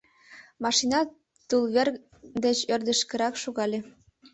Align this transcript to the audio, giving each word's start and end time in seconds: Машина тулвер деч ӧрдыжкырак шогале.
Машина 0.63 0.99
тулвер 1.47 1.87
деч 2.43 2.57
ӧрдыжкырак 2.73 3.35
шогале. 3.43 3.79